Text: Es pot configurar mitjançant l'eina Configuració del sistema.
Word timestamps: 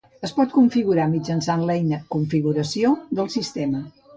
Es 0.27 0.31
pot 0.37 0.53
configurar 0.55 1.05
mitjançant 1.11 1.67
l'eina 1.67 2.01
Configuració 2.17 2.95
del 3.21 3.31
sistema. 3.39 3.85